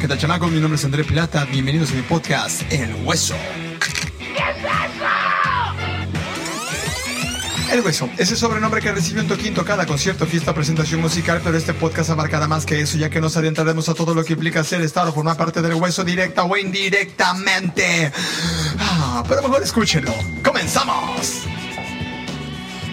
[0.00, 0.52] ¿Qué tal chamacos?
[0.52, 3.34] Mi nombre es André Pilata, bienvenidos a mi podcast El Hueso.
[7.72, 11.74] El Hueso, ese sobrenombre que recibió un toquín cada concierto, fiesta, presentación musical, pero este
[11.74, 14.82] podcast abarcará más que eso, ya que nos adentraremos a todo lo que implica ser,
[14.82, 18.12] estar o formar parte del hueso directa o indirectamente.
[18.78, 20.14] Ah, pero mejor escúchenlo.
[20.44, 21.42] ¡Comenzamos!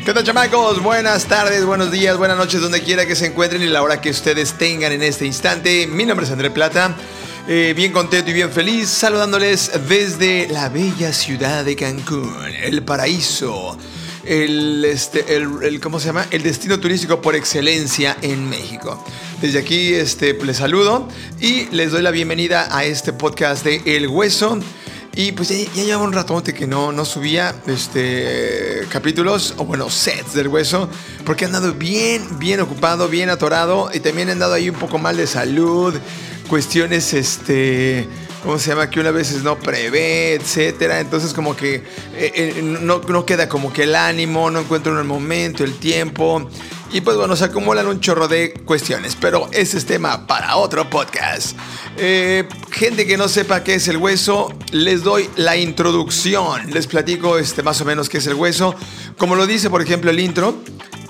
[0.05, 0.83] ¿Qué tal chamacos?
[0.83, 4.11] Buenas tardes, buenos días, buenas noches, donde quiera que se encuentren y la hora que
[4.11, 5.87] ustedes tengan en este instante.
[5.87, 6.95] Mi nombre es André Plata,
[7.47, 13.79] eh, bien contento y bien feliz, saludándoles desde la bella ciudad de Cancún, el paraíso,
[14.23, 16.27] el, este, el, ¿cómo se llama?
[16.29, 19.03] El destino turístico por excelencia en México.
[19.41, 21.07] Desde aquí este, les saludo
[21.41, 24.59] y les doy la bienvenida a este podcast de El Hueso.
[25.15, 30.33] Y pues ya, llevaba un ratote que no, no subía este, capítulos, o bueno, sets
[30.33, 30.89] del hueso,
[31.25, 34.97] porque he andado bien, bien ocupado, bien atorado, y también he andado ahí un poco
[34.97, 35.95] mal de salud,
[36.49, 38.09] cuestiones, este,
[38.43, 38.89] ¿cómo se llama?
[38.89, 40.99] Que una veces no prevé, etcétera.
[40.99, 41.83] Entonces como que eh,
[42.17, 46.49] eh, no, no queda como que el ánimo, no encuentro el momento, el tiempo.
[46.95, 50.89] Y pues bueno, se acumulan un chorro de cuestiones, pero ese es tema para otro
[50.89, 51.57] podcast.
[51.97, 56.71] Eh, gente que no sepa qué es el hueso, les doy la introducción.
[56.71, 58.75] Les platico este, más o menos qué es el hueso.
[59.17, 60.55] Como lo dice, por ejemplo, el intro,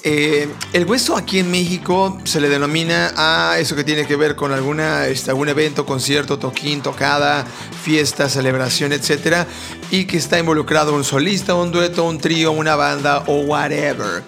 [0.02, 4.36] eh, el hueso aquí en México se le denomina a eso que tiene que ver
[4.36, 7.46] con alguna, este, algún evento, concierto, toquín, tocada,
[7.84, 9.46] fiesta, celebración, etc.
[9.92, 14.24] Y que está involucrado un solista, un dueto, un trío, una banda o whatever.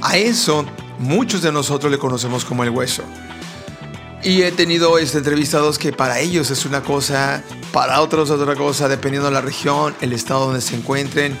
[0.00, 0.66] A eso
[0.98, 3.02] muchos de nosotros le conocemos como el hueso.
[4.22, 8.88] Y he tenido este, entrevistados que para ellos es una cosa, para otros otra cosa,
[8.88, 11.36] dependiendo de la región, el estado donde se encuentren.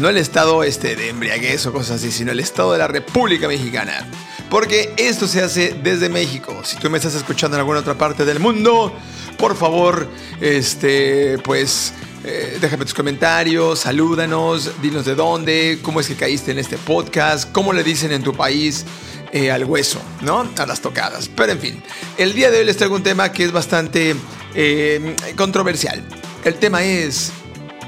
[0.00, 3.48] No el estado este, de embriaguez o cosas así, sino el estado de la República
[3.48, 4.06] Mexicana.
[4.48, 6.60] Porque esto se hace desde México.
[6.64, 8.92] Si tú me estás escuchando en alguna otra parte del mundo,
[9.36, 10.08] por favor,
[10.40, 11.92] este, pues
[12.24, 17.50] eh, déjame tus comentarios, salúdanos, dinos de dónde, cómo es que caíste en este podcast,
[17.50, 18.84] cómo le dicen en tu país
[19.32, 20.48] eh, al hueso, ¿no?
[20.58, 21.28] A las tocadas.
[21.28, 21.82] Pero en fin,
[22.18, 24.14] el día de hoy les traigo un tema que es bastante
[24.54, 26.02] eh, controversial.
[26.44, 27.32] El tema es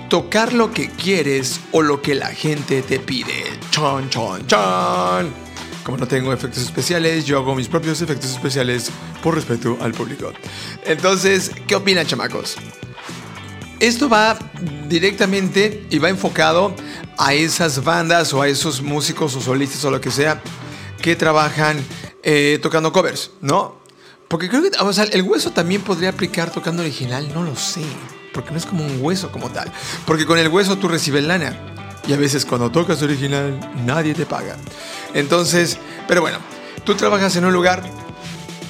[0.08, 3.44] tocar lo que quieres o lo que la gente te pide.
[3.70, 5.30] Chon, chon, chon.
[5.84, 8.90] Como no tengo efectos especiales, yo hago mis propios efectos especiales
[9.22, 10.32] por respeto al público.
[10.84, 12.56] Entonces, ¿qué opinan, chamacos?
[13.82, 14.38] Esto va
[14.88, 16.72] directamente y va enfocado
[17.18, 20.40] a esas bandas o a esos músicos o solistas o lo que sea
[21.00, 21.84] que trabajan
[22.22, 23.80] eh, tocando covers, ¿no?
[24.28, 27.82] Porque creo que o sea, el hueso también podría aplicar tocando original, no lo sé.
[28.32, 29.72] Porque no es como un hueso como tal.
[30.06, 31.58] Porque con el hueso tú recibes lana.
[32.06, 34.58] Y a veces cuando tocas original nadie te paga.
[35.12, 35.76] Entonces,
[36.06, 36.38] pero bueno,
[36.84, 37.82] tú trabajas en un lugar,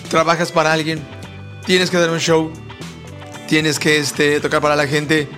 [0.08, 1.06] trabajas para alguien,
[1.66, 2.50] tienes que dar un show,
[3.52, 5.28] tienes que este, tocar para la gente,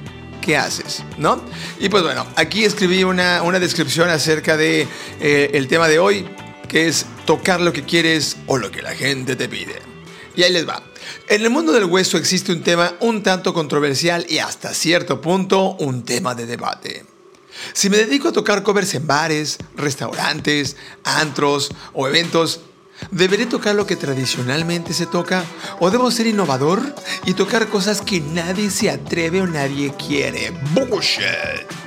[0.41, 1.03] ¿qué haces?
[1.19, 1.43] ¿No?
[1.81, 4.87] Y pues bueno, aquí escribí una, descripción acerca de
[5.19, 6.25] eh, el tema de hoy,
[6.69, 9.83] que es tocar lo que quieres o lo que la gente te pide.
[10.37, 10.81] Y ahí les va.
[11.29, 15.73] En el mundo del hueso existe un tema un tanto controversial y hasta cierto punto
[15.81, 17.05] un tema de debate.
[17.73, 22.61] Si me dedico a tocar covers en bares, restaurantes, antros o eventos,
[23.11, 25.45] ¿deberé tocar lo que tradicionalmente se toca?
[25.81, 26.95] ¿O debo ser innovador
[27.27, 30.53] y tocar cosas que nadie se atreve o nadie quiere?
[30.73, 31.85] Bullshit.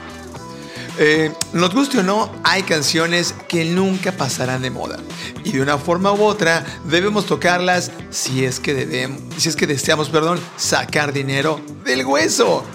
[0.99, 4.97] Eh, nos guste o no, hay canciones que nunca pasarán de moda.
[5.43, 9.67] Y de una forma u otra debemos tocarlas si es que debemos, si es que
[9.67, 12.65] deseamos, perdón, sacar dinero del hueso.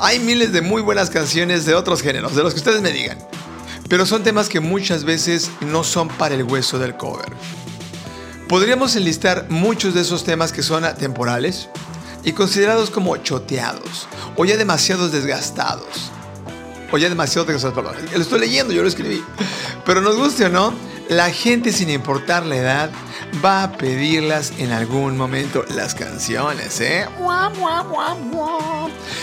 [0.00, 3.18] Hay miles de muy buenas canciones de otros géneros, de los que ustedes me digan.
[3.88, 7.32] Pero son temas que muchas veces no son para el hueso del cover.
[8.52, 11.70] Podríamos enlistar muchos de esos temas que son atemporales
[12.22, 16.12] y considerados como choteados o ya demasiado desgastados
[16.92, 17.96] o ya demasiado de cosas, perdón.
[18.14, 19.24] Lo estoy leyendo, yo lo escribí.
[19.86, 20.74] Pero nos guste o no,
[21.08, 22.90] la gente sin importar la edad
[23.42, 27.06] va a pedirlas en algún momento las canciones, ¿eh?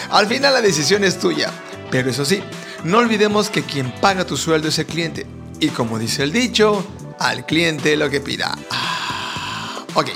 [0.10, 1.52] Al final la decisión es tuya,
[1.92, 2.42] pero eso sí,
[2.84, 5.28] no olvidemos que quien paga tu sueldo es el cliente.
[5.60, 6.84] Y como dice el dicho,
[7.20, 8.58] al cliente lo que pida.
[9.94, 10.10] Ok,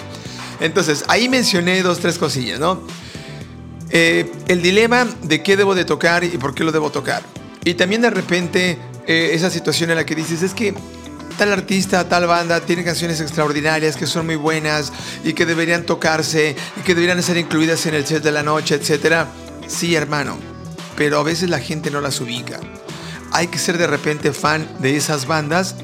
[0.60, 2.82] entonces ahí mencioné dos, tres cosillas, ¿no?
[3.90, 7.22] Eh, el dilema de qué debo de tocar y por qué lo debo tocar.
[7.64, 8.78] Y también de repente
[9.08, 10.74] eh, esa situación en la que dices, es que
[11.38, 14.92] tal artista, tal banda tiene canciones extraordinarias que son muy buenas
[15.24, 18.76] y que deberían tocarse y que deberían ser incluidas en el set de la noche,
[18.76, 19.28] etc.
[19.68, 20.38] Sí, hermano,
[20.96, 22.60] pero a veces la gente no las ubica.
[23.32, 25.76] Hay que ser de repente fan de esas bandas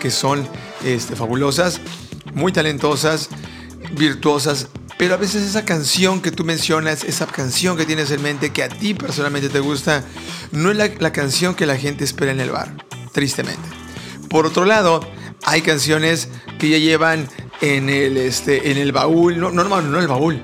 [0.00, 0.46] que son
[0.84, 1.80] este, fabulosas,
[2.34, 3.28] muy talentosas,
[3.96, 8.50] virtuosas, pero a veces esa canción que tú mencionas, esa canción que tienes en mente
[8.50, 10.04] que a ti personalmente te gusta,
[10.52, 12.74] no es la, canción que la gente espera en el bar,
[13.12, 13.68] tristemente.
[14.28, 15.00] Por otro lado,
[15.44, 16.28] hay canciones
[16.58, 17.28] que ya llevan
[17.60, 20.42] en el, este, en el baúl, no, no, no, no el baúl,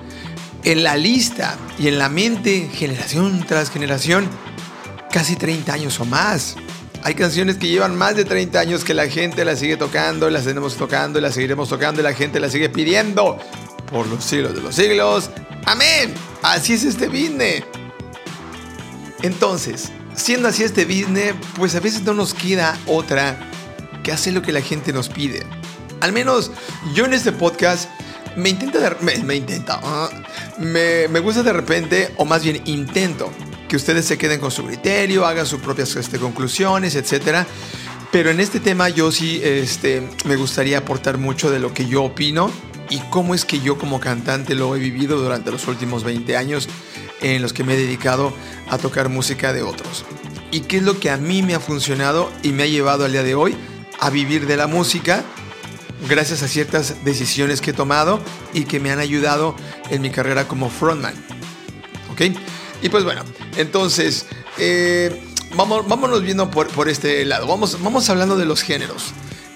[0.64, 4.28] en la lista y en la mente, generación tras generación,
[5.10, 6.56] casi 30 años o más.
[7.02, 10.44] Hay canciones que llevan más de 30 años que la gente las sigue tocando, las
[10.44, 13.38] tenemos tocando y las seguiremos tocando y la gente las sigue pidiendo
[13.90, 15.30] por los siglos de los siglos.
[15.64, 16.14] Amén.
[16.42, 17.64] Así es este business.
[19.22, 23.38] Entonces, siendo así este business, pues a veces no nos queda otra
[24.02, 25.44] que hacer lo que la gente nos pide.
[26.00, 26.50] Al menos
[26.94, 27.88] yo en este podcast
[28.36, 30.08] me intenta, me, intenta, ah,
[30.58, 33.30] me, gusta de repente, o más bien intento,
[33.70, 37.46] que ustedes se queden con su criterio, hagan sus propias este, conclusiones, etc.
[38.10, 42.02] Pero en este tema yo sí este, me gustaría aportar mucho de lo que yo
[42.02, 42.50] opino
[42.90, 46.68] y cómo es que yo como cantante lo he vivido durante los últimos 20 años
[47.20, 48.34] en los que me he dedicado
[48.68, 50.04] a tocar música de otros.
[50.50, 53.12] Y qué es lo que a mí me ha funcionado y me ha llevado al
[53.12, 53.56] día de hoy
[54.00, 55.22] a vivir de la música
[56.08, 58.20] gracias a ciertas decisiones que he tomado
[58.52, 59.54] y que me han ayudado
[59.90, 61.14] en mi carrera como frontman.
[62.10, 62.22] ¿Ok?
[62.82, 63.22] Y pues bueno,
[63.56, 64.26] entonces,
[64.58, 65.20] eh,
[65.54, 67.46] vamos, vámonos viendo por, por este lado.
[67.46, 69.12] Vamos, vamos hablando de los géneros.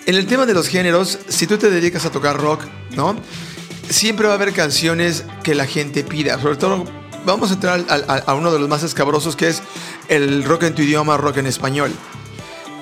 [0.06, 2.62] En el tema de los géneros, si tú te dedicas a tocar rock,
[2.94, 3.16] ¿no?
[3.88, 6.38] Siempre va a haber canciones que la gente pida.
[6.40, 6.84] Sobre todo,
[7.24, 9.62] vamos a entrar a, uno de los más escabrosos que es
[10.08, 11.90] el rock en tu idioma, rock en español.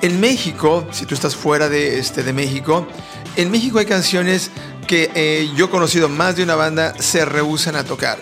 [0.00, 2.88] En México, si tú estás fuera de, este, de México,
[3.36, 4.50] en México hay canciones
[4.88, 8.18] que eh, yo he conocido más de una banda se rehusan a tocar.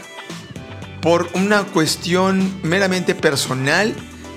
[1.01, 3.95] Por una cuestión meramente personal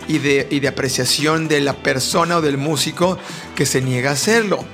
[0.08, 3.18] y de, y de apreciación de la persona o del músico
[3.56, 4.66] que se niega a hacerlo.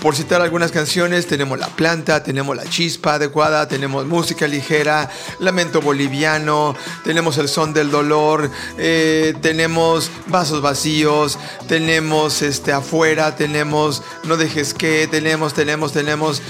[0.00, 5.10] Por citar algunas canciones, tenemos La Planta, tenemos La Chispa Adecuada, tenemos Música Ligera,
[5.40, 8.48] Lamento Boliviano, tenemos El Son del Dolor,
[8.78, 11.36] eh, tenemos Vasos Vacíos,
[11.66, 16.42] tenemos este, Afuera, tenemos No Dejes Que, tenemos, tenemos, tenemos...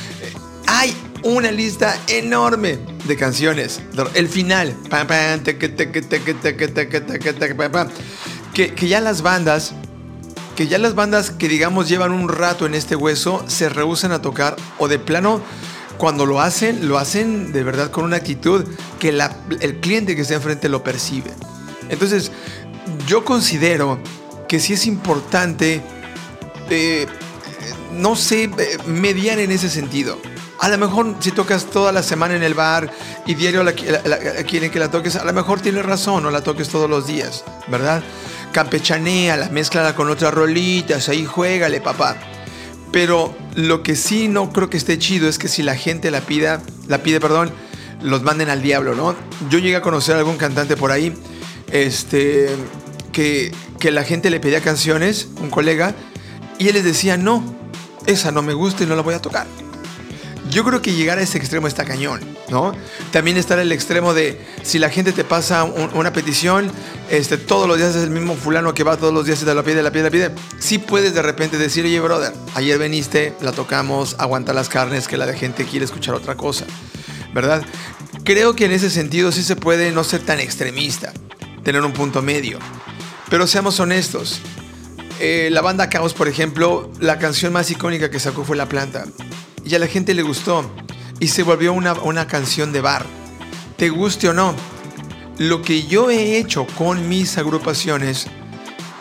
[1.22, 3.80] una lista enorme de canciones.
[4.14, 4.76] El final.
[8.54, 9.72] Que, que ya las bandas,
[10.56, 14.22] que ya las bandas que digamos llevan un rato en este hueso, se rehusan a
[14.22, 15.40] tocar o de plano
[15.98, 18.64] cuando lo hacen, lo hacen de verdad con una actitud
[18.98, 21.32] que el cliente que está enfrente lo percibe.
[21.88, 22.30] Entonces,
[23.06, 23.98] yo considero
[24.48, 25.82] que sí es importante,
[26.70, 27.06] eh,
[27.92, 30.18] no sé, eh, mediar en ese sentido.
[30.60, 32.90] A lo mejor si tocas toda la semana en el bar
[33.26, 33.64] y diario
[34.46, 37.44] quieren que la toques, a lo mejor tienes razón, no la toques todos los días,
[37.68, 38.02] ¿verdad?
[38.50, 42.16] Campechanea, la mezcla con otras rolitas, ahí juégale, papá.
[42.90, 46.22] Pero lo que sí no creo que esté chido es que si la gente la
[46.22, 47.52] pida, la pide, perdón,
[48.02, 49.14] los manden al diablo, ¿no?
[49.50, 51.14] Yo llegué a conocer a algún cantante por ahí,
[51.70, 52.48] este,
[53.12, 55.94] que, que la gente le pedía canciones, un colega,
[56.58, 57.44] y él les decía, no,
[58.06, 59.46] esa no me gusta y no la voy a tocar.
[60.50, 62.72] Yo creo que llegar a ese extremo está cañón, ¿no?
[63.12, 66.70] También estar el extremo de si la gente te pasa una petición,
[67.10, 69.54] este, todos los días es el mismo fulano que va todos los días y te
[69.54, 70.30] la pide, la pide, la pide.
[70.58, 75.16] Sí puedes de repente decir, oye, brother, ayer veniste, la tocamos, aguanta las carnes, que
[75.16, 76.64] la de gente quiere escuchar otra cosa,
[77.34, 77.62] ¿verdad?
[78.24, 81.12] Creo que en ese sentido sí se puede no ser tan extremista,
[81.62, 82.58] tener un punto medio.
[83.28, 84.40] Pero seamos honestos.
[85.20, 89.04] Eh, la banda Caos, por ejemplo, la canción más icónica que sacó fue La Planta
[89.68, 90.68] y a la gente le gustó
[91.20, 93.04] y se volvió una, una canción de bar.
[93.76, 94.54] Te guste o no,
[95.36, 98.26] lo que yo he hecho con mis agrupaciones,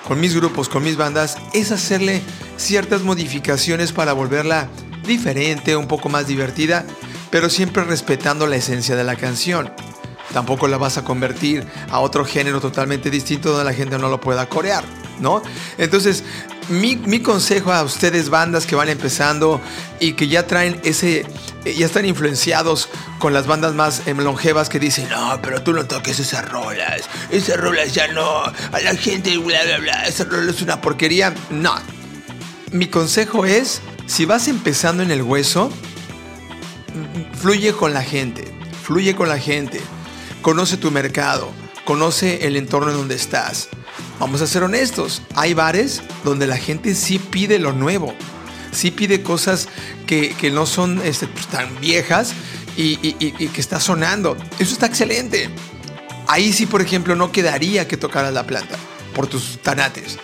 [0.08, 2.22] con mis grupos, con mis bandas, es hacerle
[2.58, 4.70] ciertas modificaciones para volverla
[5.08, 6.86] diferente, un poco más divertida,
[7.32, 9.72] pero siempre respetando la esencia de la canción.
[10.34, 14.20] Tampoco la vas a convertir a otro género totalmente distinto donde la gente no lo
[14.20, 14.84] pueda corear,
[15.20, 15.42] ¿no?
[15.78, 16.24] Entonces,
[16.70, 19.62] mi, consejo a ustedes, bandas que van empezando
[20.00, 21.26] y que ya traen ese,
[21.66, 25.74] eh, ya están influenciados con las bandas más em, longevas que dicen, no, pero tú
[25.74, 30.26] no toques esas rolas, esas rolas ya no, a la gente, bla, bla, bla, esa
[30.26, 31.34] rola es una porquería.
[31.50, 31.76] No.
[32.72, 35.72] Mi consejo es, si vas empezando en el hueso,
[37.40, 39.80] fluye con la gente, fluye con la gente,
[40.42, 41.50] conoce tu mercado,
[41.86, 43.70] conoce el entorno en donde estás
[44.20, 48.14] vamos a ser honestos, hay bares donde la gente sí pide lo nuevo,
[48.72, 49.68] sí pide cosas
[50.06, 52.34] que, no son este, pues, tan viejas
[52.76, 54.38] y, que está sonando.
[54.60, 55.50] Eso está excelente.
[56.28, 58.78] Ahí sí, por ejemplo, no quedaría que tocaras la planta
[59.16, 60.18] por tus tanates.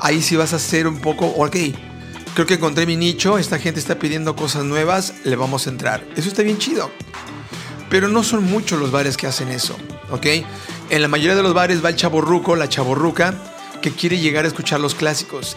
[0.00, 1.56] Ahí sí vas a hacer un poco, ok,
[2.34, 6.06] creo que encontré mi nicho, esta gente está pidiendo cosas nuevas, le vamos a entrar.
[6.16, 6.90] Eso está bien chido.
[7.90, 9.76] Pero no son muchos los bares que hacen eso,
[10.10, 10.26] ¿ok?
[10.90, 13.32] En la mayoría de los bares va el chaborruco, la chaborruca,
[13.80, 15.56] que quiere llegar a escuchar los clásicos.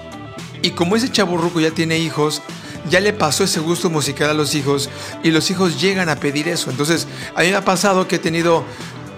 [0.61, 2.43] Y como ese chaborruco ya tiene hijos,
[2.87, 4.91] ya le pasó ese gusto musical a los hijos
[5.23, 6.69] y los hijos llegan a pedir eso.
[6.69, 8.63] Entonces, a mí me ha pasado que he tenido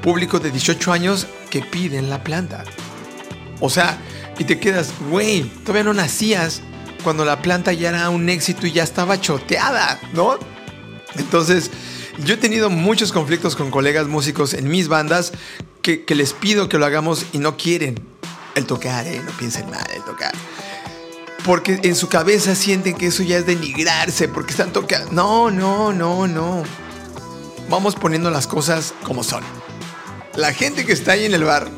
[0.02, 2.64] público de 18 años que piden la planta.
[3.60, 3.98] O sea,
[4.40, 6.62] y te quedas, güey, todavía no nacías
[7.04, 10.40] cuando la planta ya era un éxito y ya estaba choteada, ¿no?
[11.18, 11.72] Entonces,
[12.24, 15.34] yo he tenido muchos conflictos con colegas músicos en mis bandas
[15.86, 18.00] que, les pido que lo hagamos y no quieren
[18.56, 19.22] el tocar, ¿eh?
[19.24, 20.34] No piensen mal, el tocar
[21.46, 25.12] porque en su cabeza sienten que eso ya es denigrarse, porque están tocando.
[25.12, 26.64] No, no, no, no.
[27.70, 29.44] Vamos poniendo las cosas como son.
[30.36, 31.70] La gente que está ahí en el bar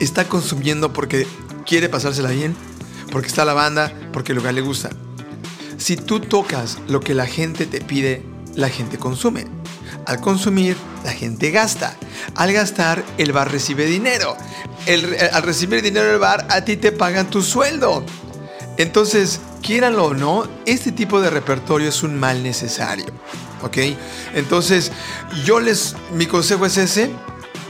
[0.00, 1.28] está consumiendo porque
[1.64, 2.56] quiere pasársela bien,
[3.12, 4.90] porque está la banda, porque el lugar le gusta.
[5.78, 8.24] Si tú tocas lo que la gente te pide,
[8.56, 9.46] la gente consume.
[10.06, 11.96] Al consumir, la gente gasta.
[12.36, 14.36] Al gastar, el bar recibe dinero.
[15.32, 18.04] al recibir dinero del bar, a ti te pagan tu sueldo.
[18.76, 23.06] Entonces, quieranlo o no, este tipo de repertorio es un mal necesario.
[23.62, 23.78] ¿Ok?
[24.34, 24.92] Entonces,
[25.44, 27.10] yo les, mi consejo es ese.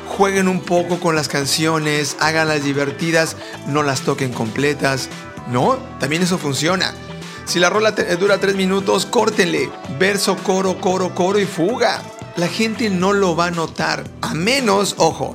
[0.09, 5.09] Jueguen un poco con las canciones, háganlas divertidas, no las toquen completas.
[5.49, 5.79] ¿No?
[6.01, 6.93] También eso funciona.
[7.47, 9.71] Si la rola dura tres minutos, córtenle.
[9.99, 12.03] Verso, coro, coro, coro y fuga.
[12.37, 14.05] La gente no lo va a notar.
[14.21, 15.35] A menos, ojo,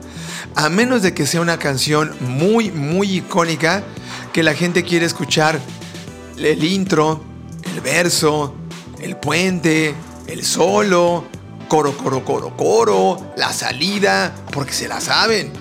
[0.55, 3.83] a menos de que sea una canción muy, muy icónica
[4.33, 5.59] que la gente quiere escuchar
[6.37, 7.23] el intro,
[7.73, 8.55] el verso,
[9.01, 9.95] el puente,
[10.27, 11.25] el solo,
[11.67, 15.51] coro, coro, coro, coro, la salida, porque se la saben.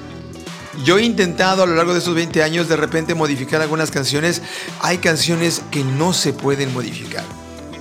[0.85, 4.43] Yo he intentado a lo largo de esos 20 años de repente modificar algunas canciones.
[4.81, 7.25] Hay canciones que no se pueden modificar,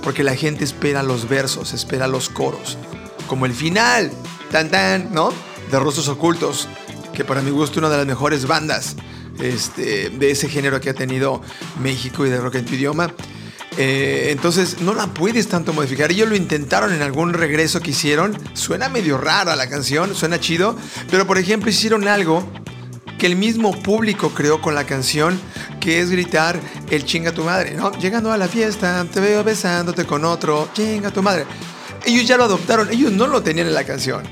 [0.02, 2.78] porque la gente espera los versos, espera los coros,
[3.30, 4.10] como el final,
[4.50, 5.32] tan tan, ¿no?
[5.70, 6.66] De Rostros Ocultos,
[7.14, 8.96] que para mi gusto es una de las mejores bandas
[9.38, 11.40] este, de ese género que ha tenido
[11.80, 13.14] México y de rock en tu idioma.
[13.78, 16.10] Eh, entonces no la puedes tanto modificar.
[16.10, 18.36] Ellos lo intentaron en algún regreso que hicieron.
[18.54, 20.76] Suena medio rara la canción, suena chido.
[21.08, 22.44] Pero por ejemplo hicieron algo
[23.16, 25.40] que el mismo público creó con la canción,
[25.78, 26.58] que es gritar
[26.90, 27.92] el chinga tu madre, ¿no?
[27.92, 31.46] Llegando a la fiesta, te veo besándote con otro, chinga tu madre.
[32.04, 34.22] Ellos ya lo adoptaron, ellos no lo tenían en la canción.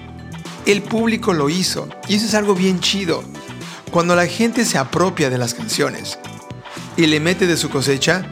[0.66, 1.88] El público lo hizo.
[2.08, 3.22] Y eso es algo bien chido.
[3.90, 6.18] Cuando la gente se apropia de las canciones
[6.96, 8.30] y le mete de su cosecha,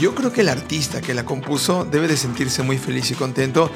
[0.00, 3.70] yo creo que el artista que la compuso debe de sentirse muy feliz y contento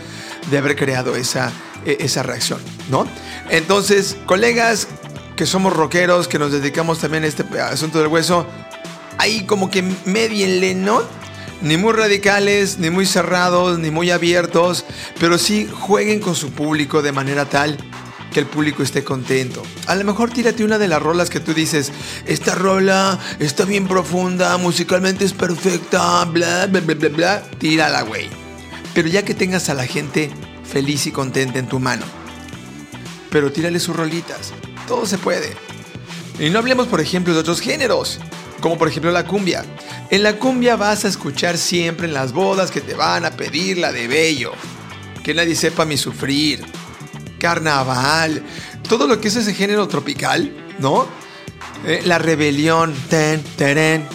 [0.51, 1.53] de haber creado esa,
[1.85, 3.07] e, esa reacción, ¿no?
[3.51, 4.89] Entonces, colegas
[5.37, 8.47] que somos rockeros, que nos dedicamos también a este asunto del hueso,
[9.19, 11.03] ahí como que medienle, ¿no?
[11.63, 14.85] Ni muy radicales, ni muy cerrados, ni muy abiertos,
[15.21, 17.79] pero sí jueguen con su público de manera tal
[18.33, 19.63] que el público esté contento.
[19.87, 21.93] A lo mejor tírate una de las rolas que tú dices,
[22.27, 28.29] esta rola está bien profunda, musicalmente es perfecta, bla, bla, bla, bla, bla, tírala, güey.
[28.95, 30.31] Pero ya que tengas a la gente
[30.65, 32.05] feliz y contenta en tu mano.
[33.31, 34.53] Pero tírale sus rolitas,
[34.89, 35.55] todo se puede.
[36.41, 38.19] Y no hablemos, por ejemplo, de otros géneros,
[38.63, 39.63] como por ejemplo la cumbia.
[40.09, 43.77] En la cumbia vas a escuchar siempre en las bodas que te van a pedir
[43.77, 44.53] la de bello.
[45.23, 46.65] Que nadie sepa mi sufrir
[47.39, 48.41] carnaval,
[48.89, 51.09] todo lo que es ese género tropical, ¿no?
[51.85, 54.07] Eh, la rebelión, tan, tan,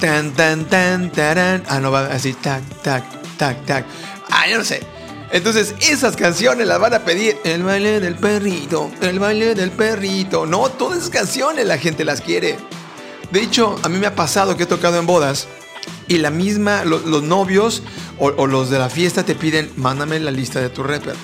[0.00, 3.04] tan, tan, tan, ah, no va así, tac, tac,
[3.36, 3.86] tac, tac,
[4.30, 4.80] ah, yo no sé.
[5.30, 7.36] Entonces, esas canciones las van a pedir.
[7.44, 10.44] El baile del perrito, el baile del perrito.
[10.46, 12.56] No, todas esas canciones la gente las quiere.
[13.34, 15.48] De hecho, a mí me ha pasado que he tocado en bodas
[16.06, 17.82] y la misma, los novios
[18.20, 21.16] o, los de la fiesta te piden, mándame la lista de tu rapper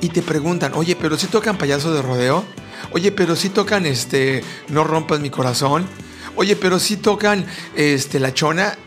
[0.00, 2.42] y te preguntan, oye, pero si tocan payaso de rodeo,
[2.92, 5.86] oye, pero si tocan este, no rompas mi corazón,
[6.36, 8.78] oye, pero si tocan este, la chona,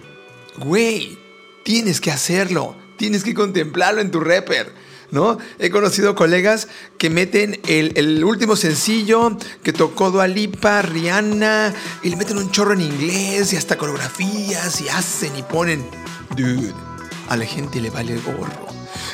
[0.57, 1.19] güey,
[1.61, 4.73] tienes que hacerlo, tienes que contemplarlo en tu rapper.
[5.11, 5.37] ¿No?
[5.57, 11.73] He conocido colegas que meten el, último sencillo que tocó Dualipa, Rihanna,
[12.03, 15.83] y le meten un chorro en inglés y hasta coreografías y hacen y ponen.
[16.35, 16.73] Dude,
[17.27, 18.67] a la gente le vale el gorro.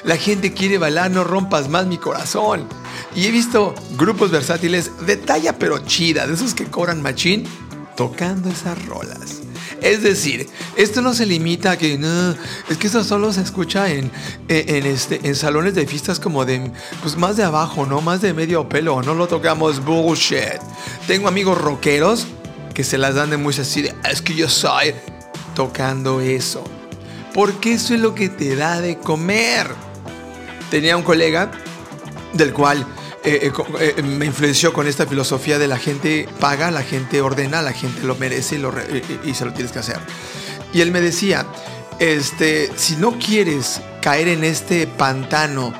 [0.03, 2.67] La gente quiere bailar, no rompas más mi corazón.
[3.15, 7.45] Y he visto grupos versátiles de talla pero chida, de esos que cobran machín,
[7.95, 9.44] tocando esas rolas.
[9.81, 12.35] Es decir, esto no se limita a que no,
[12.69, 14.11] es que eso solo se escucha en,
[14.47, 18.01] en, este, en salones de fiestas como de, pues más de abajo, ¿no?
[18.01, 20.59] Más de medio pelo, no lo tocamos bullshit.
[21.07, 22.27] Tengo amigos rockeros
[22.73, 24.93] que se las dan de muy así de, es que yo soy
[25.55, 26.63] tocando eso.
[27.33, 29.67] Porque eso es lo que te da de comer
[30.69, 31.51] tenía un colega
[32.33, 32.85] del cual
[33.25, 37.73] eh, eh, me influenció con esta filosofía de la gente paga, la gente ordena, la
[37.73, 38.61] gente lo merece
[39.23, 39.97] y, se lo tienes que hacer.
[40.73, 41.45] Y él me decía,
[41.99, 45.73] este, si no quieres caer en este pantano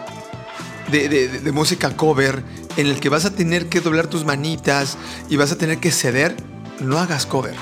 [0.92, 2.44] de, música cover
[2.78, 4.98] en el que vas a tener que doblar tus manitas
[5.30, 6.36] y vas a tener que ceder,
[6.80, 7.56] no hagas cover.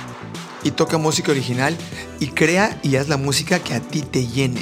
[0.64, 1.76] Y toca música original
[2.22, 4.62] y crea y haz la música que a ti te llene.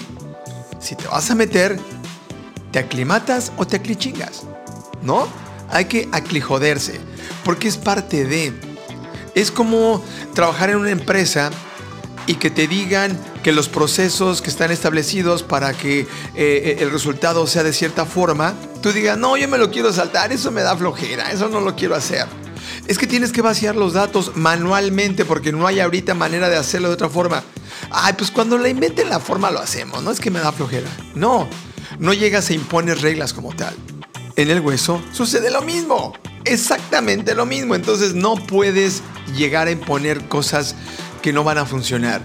[0.79, 1.79] Si te vas a meter,
[2.71, 4.45] te aclimatas o te aclichingas.
[5.01, 5.27] ¿No?
[5.69, 6.99] Hay que aclijoderse,
[7.43, 8.53] porque es parte de...
[9.33, 10.03] Es como
[10.33, 11.51] trabajar en una empresa
[12.27, 17.47] y que te digan que los procesos que están establecidos para que eh, el resultado
[17.47, 20.75] sea de cierta forma, tú digas, no, yo me lo quiero saltar, eso me da
[20.77, 22.25] flojera, eso no lo quiero hacer.
[22.87, 26.89] Es que tienes que vaciar los datos manualmente porque no hay ahorita manera de hacerlo
[26.89, 27.43] de otra forma.
[27.89, 30.89] Ay, pues cuando la inventen la forma lo hacemos, no es que me da flojera.
[31.15, 31.47] No,
[31.99, 33.75] no llegas a imponer reglas como tal.
[34.35, 36.13] En el hueso sucede lo mismo,
[36.45, 37.75] exactamente lo mismo.
[37.75, 39.01] Entonces no puedes
[39.35, 40.75] llegar a imponer cosas
[41.21, 42.21] que no van a funcionar.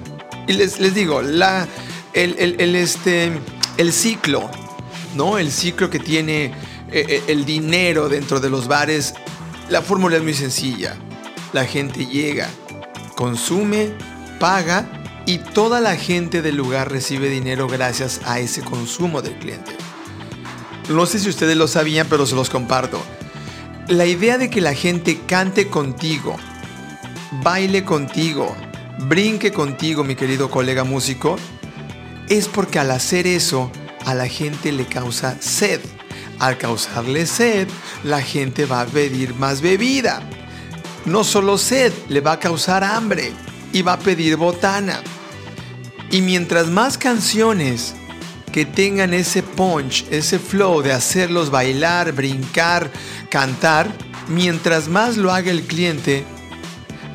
[0.47, 1.67] Y les, digo, la,
[2.13, 3.33] el, este,
[3.77, 4.49] el ciclo,
[5.17, 5.39] ¿no?
[5.39, 6.53] El ciclo que tiene eh,
[6.93, 9.15] eh, el dinero dentro de los bares,
[9.69, 10.97] la fórmula es muy sencilla.
[11.53, 12.49] La gente llega,
[13.17, 13.91] consume,
[14.39, 14.87] paga
[15.27, 19.73] y toda la gente del lugar recibe dinero gracias a ese consumo del cliente.
[20.89, 23.03] No sé si ustedes lo sabían, pero se los comparto.
[23.89, 26.37] La idea de que la gente cante contigo,
[27.43, 28.55] baile contigo,
[29.01, 31.37] brinque contigo, mi querido colega músico,
[32.29, 33.71] es porque al hacer eso
[34.05, 35.81] a la gente le causa sed.
[36.39, 37.67] Al causarle sed,
[38.05, 40.23] la gente va a pedir más bebida.
[41.05, 43.33] No solo sed, le va a causar hambre
[43.73, 45.01] y va a pedir botana.
[46.11, 47.95] Y mientras más canciones
[48.57, 52.91] que tengan ese punch, ese flow de hacerlos bailar, brincar,
[53.29, 53.95] cantar,
[54.29, 56.25] mientras más lo haga el cliente,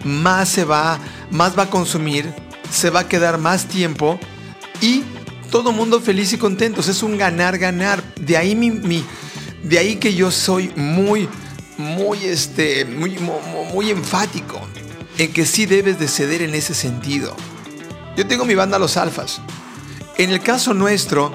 [0.03, 0.99] más se va
[1.31, 2.31] más va a consumir,
[2.69, 4.19] se va a quedar más tiempo
[4.81, 5.01] y
[5.49, 6.79] todo mundo feliz y contento.
[6.81, 8.03] Es un ganar, ganar.
[8.19, 9.03] De ahí mi,
[9.63, 11.27] de ahí que yo soy muy,
[11.75, 13.17] muy, este, muy,
[13.73, 14.61] muy, enfático
[15.17, 17.35] en que sí debes de ceder en ese sentido.
[18.15, 19.41] Yo tengo mi banda Los Alfas.
[20.21, 21.33] En el caso nuestro,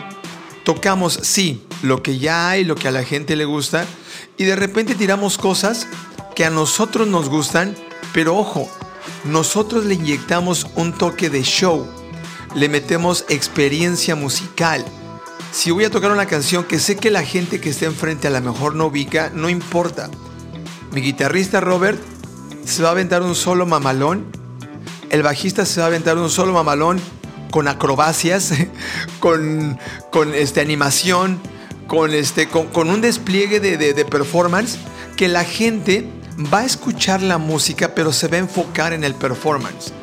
[0.62, 3.84] tocamos sí lo que ya hay, lo que a la gente le gusta,
[4.36, 5.88] y de repente tiramos cosas
[6.36, 7.74] que a nosotros nos gustan,
[8.14, 8.70] pero ojo,
[9.24, 11.84] nosotros le inyectamos un toque de show,
[12.54, 14.84] le metemos experiencia musical.
[15.50, 18.30] Si voy a tocar una canción que sé que la gente que está enfrente a
[18.30, 20.10] lo mejor no ubica, no importa.
[20.92, 22.00] Mi guitarrista Robert
[22.64, 24.26] se va a aventar un solo mamalón,
[25.10, 27.00] el bajista se va a aventar un solo mamalón
[27.56, 28.52] con acrobacias,
[29.18, 29.78] con,
[30.10, 31.40] con este, animación,
[31.86, 34.76] con, este, con, un despliegue de, de performance
[35.16, 36.06] que la gente
[36.52, 39.94] va a escuchar la música pero se va a enfocar en el performance.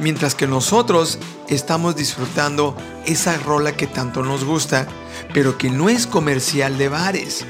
[0.00, 4.88] Mientras que nosotros estamos disfrutando esa rola que tanto nos gusta,
[5.32, 7.46] pero que no es comercial de bares.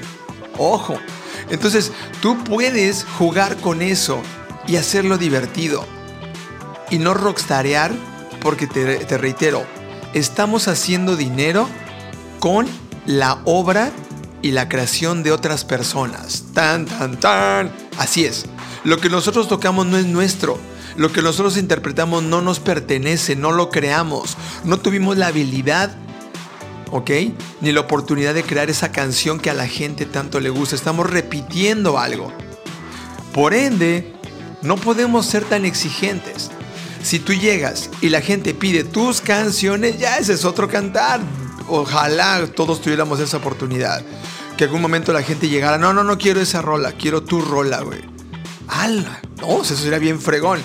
[0.59, 0.99] Ojo,
[1.49, 4.21] entonces tú puedes jugar con eso
[4.69, 5.83] y hacerlo divertido.
[6.91, 7.93] Y no rockstarear
[8.47, 9.67] porque te, te reitero,
[10.15, 11.69] estamos haciendo dinero
[12.39, 12.65] con
[13.05, 13.91] la obra
[14.41, 16.45] y la creación de otras personas.
[16.55, 17.73] Tan, tan, tan.
[17.99, 18.47] Así es.
[18.85, 20.61] Lo que nosotros tocamos no es nuestro.
[20.95, 24.37] Lo que nosotros interpretamos no nos pertenece, no lo creamos.
[24.63, 25.97] No tuvimos la habilidad,
[26.93, 27.11] ¿ok?
[27.63, 30.77] Ni la oportunidad de crear esa canción que a la gente tanto le gusta.
[30.77, 32.33] Estamos repitiendo algo.
[33.35, 34.15] Por ende,
[34.63, 36.53] no podemos ser tan exigentes.
[37.07, 41.21] Si tú llegas y la gente pide tus canciones, ya ese es otro cantar.
[41.69, 44.05] Ojalá todos tuviéramos esa oportunidad
[44.57, 47.83] que algún momento la gente llegara, no, no, no quiero esa rola, quiero tu rola,
[47.83, 48.01] güey.
[48.67, 49.21] ¡Hala!
[49.41, 50.61] No, eso sería bien fregón.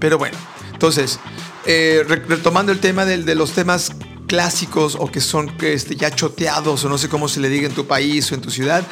[0.00, 0.36] Pero bueno,
[0.72, 1.20] entonces,
[1.64, 3.92] eh, retomando el tema de, de, los temas
[4.26, 7.74] clásicos o que son este, ya choteados o no sé cómo se le diga en
[7.74, 8.82] tu país o en tu ciudad.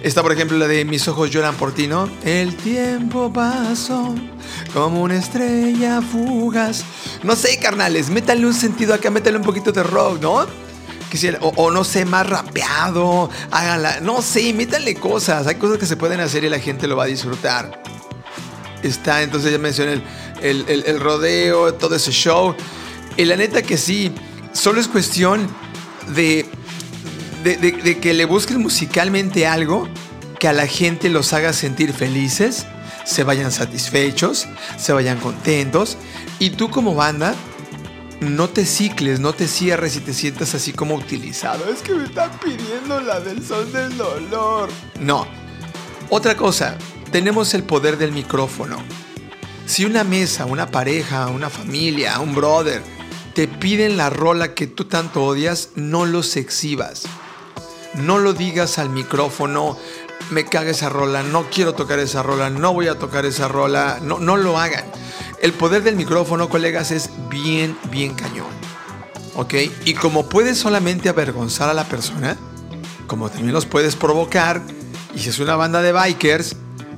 [0.00, 2.08] Está por ejemplo la de Mis ojos lloran por ti, ¿no?
[2.24, 4.14] El tiempo pasó
[4.82, 6.84] como una estrella fugaz.
[7.22, 10.46] No sé, carnales, métale un sentido acá, métale un poquito de rock, ¿no?
[11.40, 16.20] o, no sé, más rapeado, hágala, no sé, métanle cosas, hay cosas que se pueden
[16.20, 17.82] hacer y la gente lo va a disfrutar.
[18.82, 20.02] Está, entonces ya mencioné
[20.42, 22.54] el, el, rodeo, todo ese show.
[23.16, 24.12] Y la neta que sí,
[24.52, 25.48] solo es cuestión
[26.14, 26.44] de,
[27.44, 29.88] de, de, que le busques musicalmente algo
[30.38, 32.66] que a la gente los haga sentir felices,
[33.06, 35.96] se vayan satisfechos, se vayan contentos.
[36.38, 37.34] Y tú como banda
[38.20, 41.70] no te cicles, no te cierres y te sientas así como utilizado.
[41.70, 44.68] Es que me están pidiendo la del sol del dolor.
[45.00, 45.26] No.
[46.10, 46.76] Otra cosa,
[47.12, 48.78] tenemos el poder del micrófono.
[49.66, 52.82] Si una mesa, una pareja, una familia, un brother,
[53.34, 57.02] te piden la rola que tú tanto odias, no los exhibas.
[57.94, 59.76] No lo digas al micrófono,
[60.30, 63.98] me caga esa rola, no quiero tocar esa rola, no voy a tocar esa rola,
[64.02, 64.84] no, no lo hagan.
[65.40, 68.46] El poder del micrófono, colegas, es bien, bien cañón.
[69.34, 69.54] ¿Ok?
[69.84, 72.36] Y como puedes solamente avergonzar a la persona,
[73.06, 74.62] como también los puedes provocar,
[75.14, 76.56] y si es una banda de bikers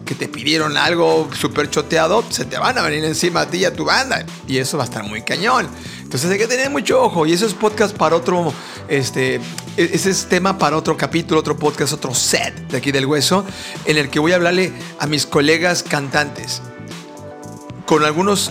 [0.08, 3.64] que te pidieron algo súper choteado, se te van a venir encima a ti y
[3.66, 4.24] a tu banda.
[4.46, 5.68] Y eso va a estar muy cañón.
[6.02, 7.26] Entonces hay que tener mucho ojo.
[7.26, 8.54] Y eso es podcast para otro,
[8.88, 9.40] este, e-,
[9.76, 13.44] ese es tema para otro capítulo, otro podcast, otro set de aquí del hueso,
[13.84, 16.62] en el que voy a hablarle a mis colegas cantantes
[17.84, 18.50] con algunos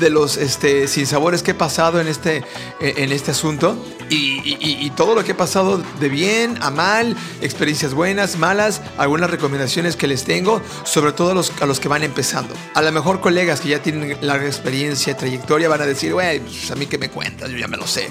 [0.00, 2.38] de los este, sinsabores que he pasado en este,
[2.80, 7.94] eh, en este asunto y, todo lo que he pasado de bien a mal, experiencias
[7.94, 12.54] buenas, malas, algunas recomendaciones que les tengo, sobre todo a los, que van empezando.
[12.74, 16.70] A lo mejor colegas que ya tienen larga experiencia, trayectoria, van a decir, güey, pues
[16.70, 18.08] a mí que me cuentas, yo ya me lo sé.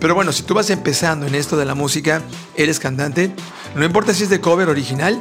[0.00, 2.22] Pero bueno, si tú vas empezando en esto de la música,
[2.56, 3.30] eres cantante,
[3.74, 5.20] no importa si es de cover original,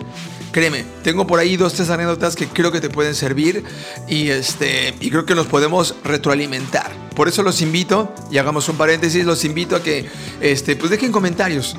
[0.53, 3.63] Créeme, tengo por ahí dos, tres anécdotas que creo que te pueden servir
[4.07, 6.91] y, este, y creo que nos podemos retroalimentar.
[7.15, 10.05] Por eso los invito, y hagamos un paréntesis, los invito a que
[10.41, 11.75] este, pues dejen comentarios.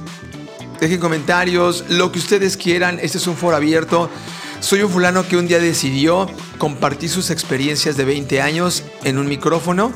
[0.80, 2.98] Dejen comentarios, lo que ustedes quieran.
[3.00, 4.10] Este es un foro abierto.
[4.58, 9.28] Soy un fulano que un día decidió compartir sus experiencias de 20 años en un
[9.28, 9.92] micrófono,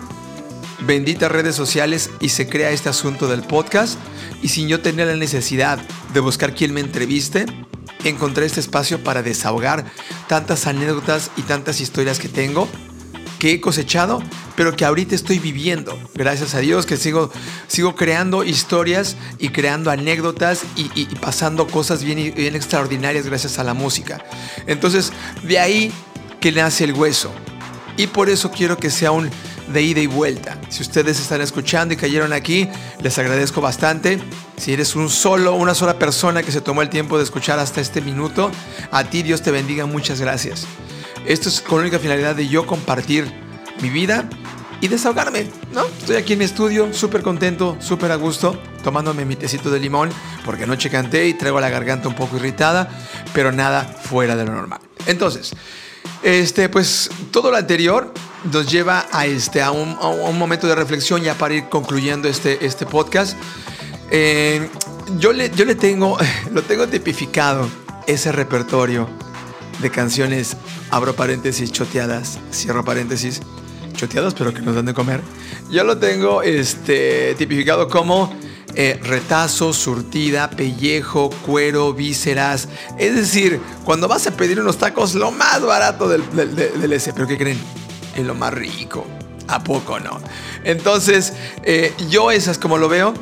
[0.87, 3.99] benditas redes sociales y se crea este asunto del podcast.
[4.41, 5.81] Y sin yo tener la necesidad
[6.15, 7.47] de buscar quien me entreviste,
[8.05, 9.85] encontré este espacio para desahogar
[10.29, 12.69] tantas anécdotas y tantas historias que tengo
[13.39, 14.23] que he cosechado,
[14.57, 15.99] pero que ahorita estoy viviendo.
[16.15, 17.31] Gracias a Dios que sigo,
[17.69, 23.75] sigo creando historias y creando anécdotas y, pasando cosas bien, bien extraordinarias gracias a la
[23.75, 24.25] música.
[24.67, 25.13] Entonces,
[25.45, 25.93] de ahí
[26.41, 27.31] que nace el hueso.
[27.97, 29.31] Y por eso quiero que sea un
[29.73, 30.61] de ida y vuelta.
[30.69, 32.69] Si ustedes están escuchando y cayeron aquí,
[33.03, 34.21] les agradezco bastante.
[34.59, 37.81] Si eres un solo, una sola persona que se tomó el tiempo de escuchar hasta
[37.81, 38.51] este minuto,
[38.91, 40.67] a ti Dios te bendiga, muchas gracias.
[41.27, 43.33] Esto es con la única finalidad de yo compartir
[43.81, 44.29] mi vida
[44.81, 45.85] y desahogarme, ¿no?
[45.87, 50.11] Estoy aquí en mi estudio, súper contento, súper a gusto, tomándome mi tecito de limón,
[50.45, 52.89] porque anoche canté y traigo la garganta un poco irritada,
[53.33, 54.81] pero nada fuera de lo normal.
[55.07, 55.53] Entonces,
[56.23, 58.13] este, pues todo lo anterior
[58.53, 62.87] nos lleva a, este, a, un, momento de reflexión ya para ir concluyendo este, este
[62.87, 63.37] podcast.
[64.11, 64.69] Eh,
[65.19, 66.17] yo, le, yo le tengo,
[66.53, 67.69] lo tengo tipificado,
[68.07, 69.09] ese repertorio
[69.81, 70.57] de canciones,
[70.91, 73.41] abro paréntesis, choteadas, cierro paréntesis,
[73.95, 75.21] choteadas, pero que nos dan de comer.
[75.71, 78.35] Yo lo tengo este, tipificado como
[78.75, 82.69] eh, retazo, surtida, pellejo, cuero, vísceras.
[82.99, 87.13] Es decir, cuando vas a pedir unos tacos, lo más barato del, del, ese.
[87.13, 87.59] ¿Pero qué creen?
[88.15, 89.07] Es lo más rico.
[89.49, 90.21] ¿A poco no?
[90.65, 91.33] Entonces,
[91.65, 93.15] eh, yo esas como lo veo.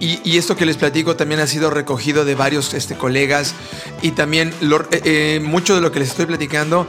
[0.00, 3.54] Y, esto que les platico también ha sido recogido de varios este, colegas.
[4.02, 4.52] Y también
[4.90, 6.86] eh, mucho de lo que les estoy platicando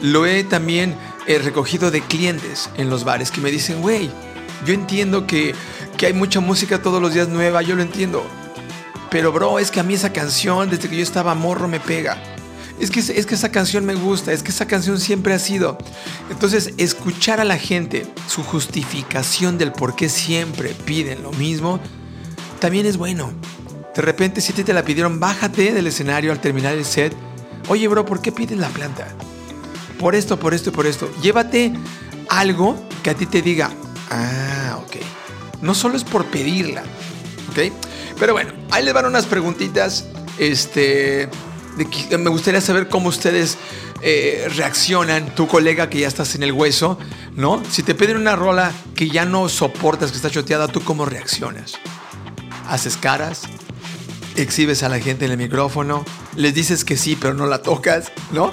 [0.00, 4.10] lo he también recogido de clientes en los bares que me dicen, güey,
[4.66, 5.54] yo entiendo que
[5.96, 8.24] que hay mucha música todos los días nueva, yo lo entiendo.
[9.10, 12.20] Pero bro, es que a mí esa canción, desde que yo estaba morro, me pega.
[12.80, 15.78] Es que, es que esa canción me gusta, es que esa canción siempre ha sido.
[16.30, 21.78] Entonces, escuchar a la gente, su justificación del por qué siempre piden lo mismo,
[22.64, 23.30] también es bueno.
[23.94, 27.14] De repente, si te la pidieron, bájate del escenario al terminar el set.
[27.68, 29.06] Oye, bro, ¿por qué pides la planta?
[29.98, 31.10] Por esto, por esto y por esto.
[31.22, 31.72] Llévate
[32.28, 33.70] algo que a ti te diga,
[34.10, 34.96] ah, ok
[35.64, 36.82] no solo es por pedirla,
[37.50, 37.72] ¿ok?
[38.18, 40.06] Pero bueno, ahí les van unas preguntitas.
[40.38, 41.28] Este,
[42.10, 43.56] me gustaría saber cómo ustedes
[44.02, 46.98] eh, reaccionan, tu colega que ya estás en el hueso,
[47.34, 47.62] ¿no?
[47.70, 51.74] Si te piden una rola que ya no soportas, que está choteada, ¿tú cómo reaccionas?
[52.68, 53.42] ¿Haces caras?
[54.36, 56.04] ¿Exhibes a la gente en el micrófono?
[56.36, 58.10] ¿Les dices que sí, pero no la tocas?
[58.32, 58.52] ¿No?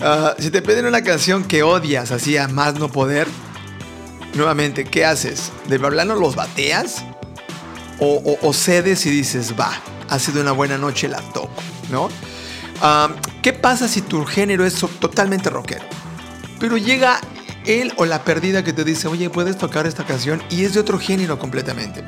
[0.00, 3.26] Ah, si te piden una canción que odias, así a más no poder,
[4.34, 5.52] nuevamente, ¿qué haces?
[5.68, 7.04] ¿De plano los bateas?
[8.00, 9.70] O, cedes y dices, va,
[10.10, 12.10] ha sido una buena noche, la toco, ¿no?
[13.40, 15.84] ¿Qué pasa si tu género es totalmente rockero?
[16.58, 17.20] Pero llega
[17.64, 20.80] él o la perdida que te dice, oye, puedes tocar esta canción y es de
[20.80, 22.04] otro género completamente.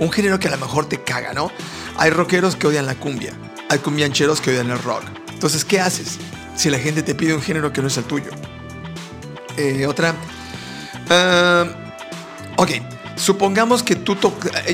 [0.00, 1.52] Un género que a lo mejor te caga, ¿no?
[1.96, 3.32] Hay rockeros que odian la cumbia,
[3.68, 5.04] hay cumbiancheros que odian el rock.
[5.32, 6.18] Entonces, ¿qué haces
[6.56, 8.30] si la gente te pide un género que no es el tuyo?
[9.56, 10.14] Eh, otra,
[11.10, 11.66] Uh,
[12.56, 12.70] ok,
[13.16, 14.16] Supongamos que tú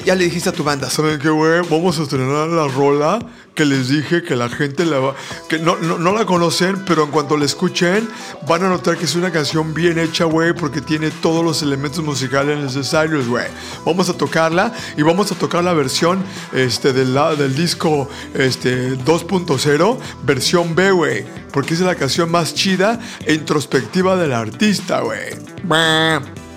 [0.04, 1.60] ya le dijiste a tu banda, ¿saben qué, güey?
[1.68, 3.18] Vamos a estrenar la rola
[3.56, 5.14] que les dije que la gente la va,
[5.48, 8.08] que no, la conocen, pero en cuanto la escuchen,
[8.46, 12.04] van a notar que es una canción bien hecha, güey, porque tiene todos los elementos
[12.04, 13.46] musicales necesarios, güey.
[13.84, 16.22] Vamos a tocarla y vamos a tocar la versión
[16.52, 23.34] este, del, disco este, 2.0, versión B, güey, porque es la canción más chida e
[23.34, 25.34] introspectiva del artista, güey.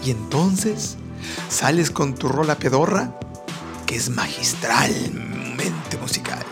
[0.04, 0.99] Y entonces
[1.50, 3.12] sales con tu rola pedorra,
[3.86, 6.44] que es magistralmente musical.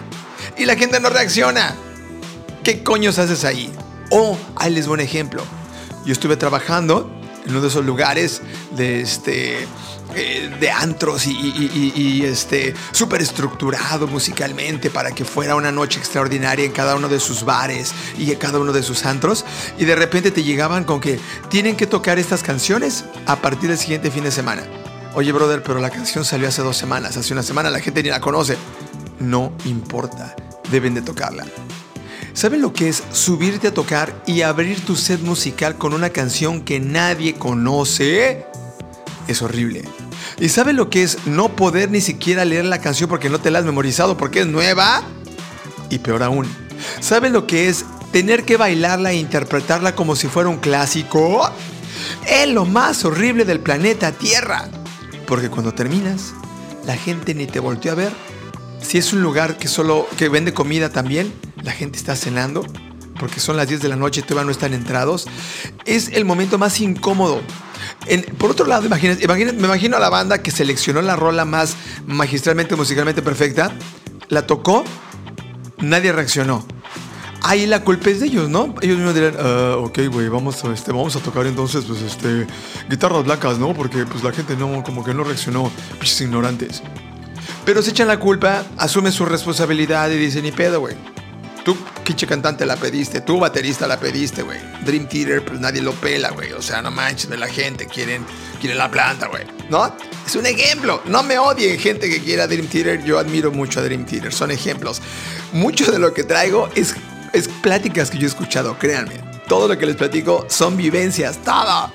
[0.58, 1.76] Y la gente no reacciona.
[2.64, 3.72] ¿Qué coños haces ahí?
[4.10, 5.44] O, oh, ahí les un ejemplo.
[6.06, 7.12] Yo estuve trabajando
[7.46, 8.42] en uno de esos lugares
[8.76, 9.68] de este
[10.16, 16.66] eh, de antros y, y, este súper estructurado musicalmente para que fuera una noche extraordinaria
[16.66, 19.46] en cada uno de sus bares y en cada uno de sus antros
[19.78, 23.78] y de repente te llegaban con que tienen que tocar estas canciones a partir del
[23.78, 24.64] siguiente fin de semana.
[25.14, 28.10] Oye, brother, pero la canción salió hace dos semanas, hace una semana la gente ni
[28.10, 28.58] la conoce.
[29.20, 30.36] No importa,
[30.72, 31.46] deben de tocarla.
[32.34, 36.62] ¿Saben lo que es subirte a tocar y abrir tu set musical con una canción
[36.62, 38.46] que nadie conoce?
[39.28, 39.84] Es horrible.
[40.40, 43.52] ¿Y saben lo que es no poder ni siquiera leer la canción porque no te
[43.52, 45.04] la has memorizado porque es nueva?
[45.90, 46.48] Y peor aún,
[47.00, 51.50] ¿saben lo que es tener que bailarla e interpretarla como si fuera un clásico?
[52.26, 54.70] Es lo más horrible del planeta Tierra.
[55.26, 56.34] Porque cuando terminas,
[56.86, 58.12] la gente ni te volteó a ver.
[58.82, 62.66] Si es un lugar que solo que vende comida también, la gente está cenando
[63.18, 65.28] porque son las 10 de la noche y todavía no están entrados.
[65.86, 67.42] Es el momento más incómodo.
[68.38, 72.76] Por otro lado, imagínate, me imagino a la banda que seleccionó la rola más magistralmente,
[72.76, 73.72] musicalmente perfecta,
[74.30, 74.84] la tocó,
[75.80, 76.66] nadie reaccionó
[77.48, 78.76] ahí la culpa es de ellos, ¿no?
[78.82, 82.46] Ellos mismos dirán, uh, ok, güey, vamos, a, este, vamos a tocar entonces, pues, este,
[82.90, 83.74] guitarras blancas, ¿no?
[83.74, 86.84] Porque, pues, la gente no, como que no reaccionó, pichos ignorantes.
[87.66, 90.96] Pero se echan la culpa, asumen su responsabilidad y dicen, ni pedo, güey.
[91.68, 91.76] Tú,
[92.06, 93.20] pinche cantante, la pediste.
[93.20, 94.58] Tú, baterista, la pediste, güey.
[94.86, 96.54] Dream Theater, pues nadie lo pela, güey.
[96.54, 97.88] O sea, no manches de la gente.
[97.88, 98.26] Quieren,
[98.62, 99.44] quieren la planta, güey.
[99.70, 99.94] ¿No?
[100.26, 101.02] Es un ejemplo.
[101.08, 103.04] No me odien gente que quiera Dream Theater.
[103.04, 104.32] Yo admiro mucho a Dream Theater.
[104.32, 105.02] Son ejemplos.
[105.52, 106.96] Mucho de lo que traigo es
[107.34, 109.16] es pláticas que yo he escuchado, créanme.
[109.50, 111.92] Todo lo que les platico son vivencias, todo.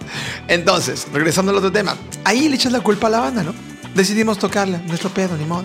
[0.49, 3.55] Entonces, regresando al otro tema, ahí le echas la culpa a la banda, ¿no?
[3.95, 5.65] Decidimos tocarla, nuestro pedo, ni modo.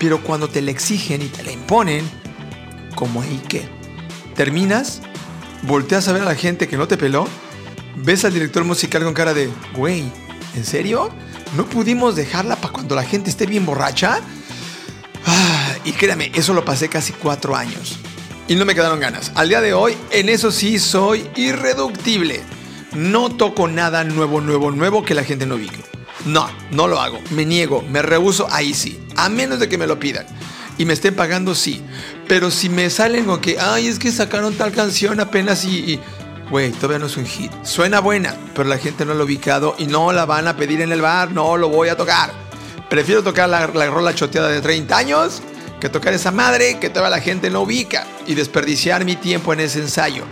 [0.00, 2.23] Pero cuando te la exigen y te la imponen,
[2.94, 3.68] ¿cómo ahí qué?
[4.34, 5.02] Terminas,
[5.62, 7.26] volteas a ver a la gente que no te peló,
[7.96, 10.04] ves al director musical con cara de, güey,
[10.54, 11.10] ¿en serio?
[11.56, 14.20] ¿No pudimos dejarla para cuando la gente esté bien borracha?
[15.26, 17.98] Ah, y créame, eso lo pasé casi cuatro años
[18.48, 19.32] y no me quedaron ganas.
[19.34, 22.42] Al día de hoy, en eso sí soy irreductible.
[22.92, 25.82] No toco nada nuevo, nuevo, nuevo que la gente no ubique.
[26.26, 27.20] No, no lo hago.
[27.30, 29.00] Me niego, me rehuso, ahí sí.
[29.16, 30.26] A menos de que me lo pidan.
[30.78, 31.82] Y me estén pagando, sí.
[32.28, 36.00] Pero si me salen con que, ay, es que sacaron tal canción apenas y...
[36.50, 37.50] Güey, todavía no es un hit.
[37.62, 40.82] Suena buena, pero la gente no lo ha ubicado y no la van a pedir
[40.82, 42.32] en el bar, no lo voy a tocar.
[42.90, 45.42] Prefiero tocar la, la rola choteada de 30 años
[45.80, 49.60] que tocar esa madre que toda la gente no ubica y desperdiciar mi tiempo en
[49.60, 50.24] ese ensayo.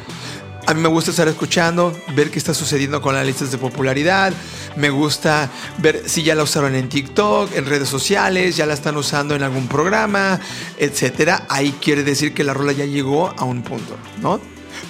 [0.64, 4.32] A mí me gusta estar escuchando, ver qué está sucediendo con las listas de popularidad.
[4.76, 8.96] Me gusta ver si ya la usaron en TikTok, en redes sociales, ya la están
[8.96, 10.38] usando en algún programa,
[10.78, 11.46] etcétera.
[11.48, 14.40] Ahí quiere decir que la rola ya llegó a un punto, ¿no?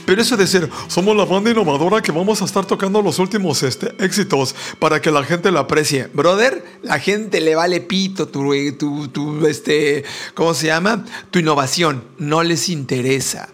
[0.05, 3.63] Pero eso de decir, somos la banda innovadora que vamos a estar tocando los últimos
[3.63, 6.09] este, éxitos para que la gente la aprecie.
[6.13, 10.05] Brother, la gente le vale pito tu, tu, tu, este,
[10.35, 11.05] ¿cómo se llama?
[11.31, 12.05] Tu innovación.
[12.19, 13.49] No les interesa.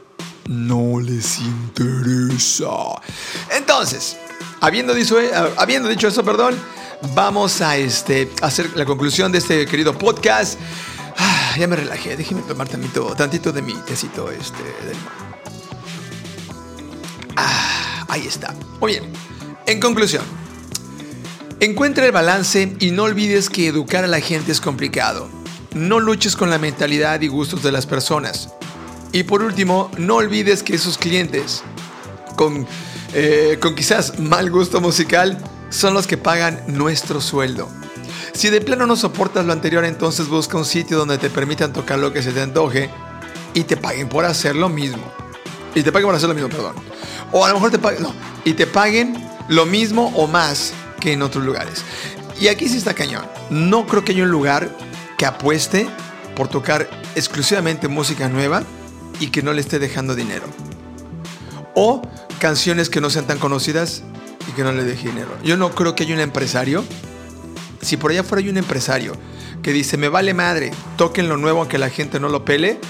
[0.48, 3.02] No les interesa.
[3.54, 4.16] Entonces,
[4.62, 6.58] habiendo dicho, eh, habiendo dicho eso, perdón,
[7.14, 10.58] vamos a este, hacer la conclusión de este querido podcast.
[11.18, 14.56] Ah, ya me relajé, déjeme tomar tantito, tantito de mi tecito este,
[17.36, 18.54] Ah, ahí está.
[18.80, 19.12] Muy bien.
[19.66, 20.24] En conclusión,
[21.60, 25.28] encuentra el balance y no olvides que educar a la gente es complicado.
[25.74, 28.48] No luches con la mentalidad y gustos de las personas.
[29.12, 31.62] Y por último, no olvides que esos clientes
[32.36, 32.66] con,
[33.14, 35.38] eh, con quizás mal gusto musical
[35.70, 37.68] son los que pagan nuestro sueldo.
[38.32, 41.98] Si de plano no soportas lo anterior, entonces busca un sitio donde te permitan tocar
[41.98, 42.90] lo que se te antoje
[43.54, 45.02] y te paguen por hacer lo mismo.
[45.74, 46.76] Y te paguen por hacer lo mismo, perdón.
[47.32, 49.16] O a lo mejor te paguen, no, y te paguen
[49.48, 51.82] lo mismo o más que en otros lugares.
[52.40, 53.24] Y aquí sí está cañón.
[53.50, 54.70] No creo que haya un lugar
[55.16, 55.88] que apueste
[56.36, 58.62] por tocar exclusivamente música nueva
[59.20, 60.46] y que no le esté dejando dinero.
[61.74, 62.02] O
[62.38, 64.02] canciones que no sean tan conocidas
[64.48, 65.36] y que no le deje dinero.
[65.42, 66.84] Yo no creo que haya un empresario
[67.80, 69.12] Si por allá fuera hay un empresario
[69.62, 72.80] que dice, me vale madre, toquen lo nuevo aunque la gente no lo pele,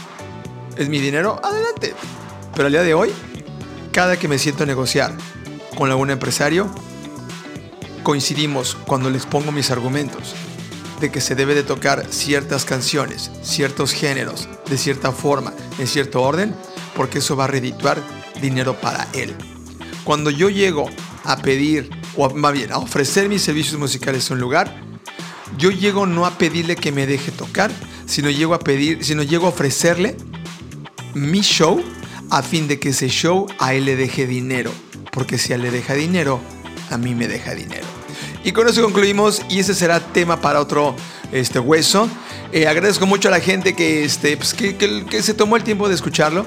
[0.76, 1.94] es mi dinero, adelante.
[2.54, 3.10] Pero al día de hoy,
[3.92, 5.12] cada que me siento a negociar
[5.76, 6.70] con algún empresario,
[8.02, 10.34] coincidimos cuando les pongo mis argumentos
[11.00, 16.22] de que se debe de tocar ciertas canciones, ciertos géneros, de cierta forma, en cierto
[16.22, 16.54] orden,
[16.96, 18.02] porque eso va a redituar
[18.40, 19.34] dinero para él.
[20.04, 20.88] Cuando yo llego
[21.24, 24.80] a pedir, o más bien a ofrecer mis servicios musicales en un lugar,
[25.56, 27.70] yo llego no a pedirle que me deje tocar,
[28.06, 30.16] sino llego a pedir, sino llego a ofrecerle
[31.14, 31.82] mi show
[32.30, 34.72] a fin de que ese show a él le deje dinero,
[35.12, 36.40] porque si a él le deja dinero,
[36.90, 37.97] a mí me deja dinero.
[38.48, 40.96] Y con eso concluimos y ese será tema para otro
[41.32, 42.08] este, hueso.
[42.50, 45.86] Eh, agradezco mucho a la gente que, este, pues, que, que, se tomó el tiempo
[45.86, 46.46] de escucharlo.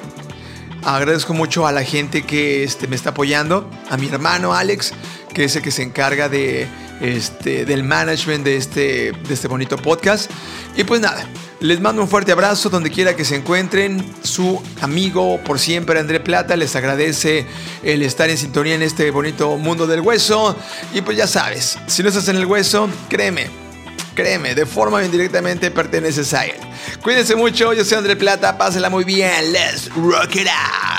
[0.83, 4.93] Agradezco mucho a la gente que este, me está apoyando, a mi hermano Alex,
[5.33, 6.67] que es el que se encarga de,
[7.01, 10.31] este, del management de este, de este bonito podcast.
[10.75, 11.25] Y pues nada,
[11.59, 14.03] les mando un fuerte abrazo donde quiera que se encuentren.
[14.23, 17.45] Su amigo por siempre, André Plata, les agradece
[17.83, 20.55] el estar en sintonía en este bonito mundo del hueso.
[20.95, 23.70] Y pues ya sabes, si no estás en el hueso, créeme,
[24.21, 26.57] créeme, de forma indirectamente perteneces a él.
[27.01, 30.90] Cuídense mucho, yo soy André Plata, pásela muy bien, let's rock it out.